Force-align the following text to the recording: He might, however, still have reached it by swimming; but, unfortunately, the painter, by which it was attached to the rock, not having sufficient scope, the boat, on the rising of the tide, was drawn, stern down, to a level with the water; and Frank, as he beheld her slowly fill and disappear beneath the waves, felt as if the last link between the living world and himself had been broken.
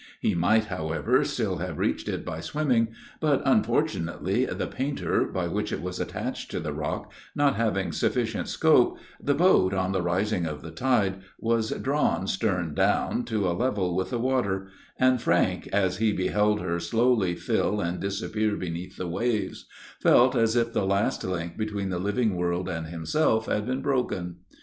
He 0.19 0.33
might, 0.33 0.65
however, 0.65 1.23
still 1.23 1.57
have 1.57 1.77
reached 1.77 2.09
it 2.09 2.25
by 2.25 2.39
swimming; 2.39 2.87
but, 3.19 3.39
unfortunately, 3.45 4.45
the 4.45 4.65
painter, 4.65 5.25
by 5.25 5.47
which 5.47 5.71
it 5.71 5.79
was 5.79 5.99
attached 5.99 6.49
to 6.49 6.59
the 6.59 6.73
rock, 6.73 7.11
not 7.35 7.55
having 7.55 7.91
sufficient 7.91 8.47
scope, 8.47 8.97
the 9.21 9.35
boat, 9.35 9.75
on 9.75 9.91
the 9.91 10.01
rising 10.01 10.47
of 10.47 10.63
the 10.63 10.71
tide, 10.71 11.21
was 11.37 11.69
drawn, 11.69 12.25
stern 12.25 12.73
down, 12.73 13.25
to 13.25 13.47
a 13.47 13.53
level 13.53 13.95
with 13.95 14.09
the 14.09 14.17
water; 14.17 14.69
and 14.97 15.21
Frank, 15.21 15.67
as 15.67 15.97
he 15.97 16.11
beheld 16.11 16.61
her 16.61 16.79
slowly 16.79 17.35
fill 17.35 17.79
and 17.79 17.99
disappear 17.99 18.55
beneath 18.55 18.97
the 18.97 19.07
waves, 19.07 19.65
felt 20.01 20.35
as 20.35 20.55
if 20.55 20.73
the 20.73 20.83
last 20.83 21.23
link 21.23 21.57
between 21.57 21.89
the 21.91 21.99
living 21.99 22.35
world 22.35 22.67
and 22.67 22.87
himself 22.87 23.45
had 23.45 23.67
been 23.67 23.83
broken. 23.83 24.37